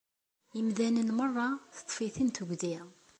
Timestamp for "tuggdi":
2.35-2.77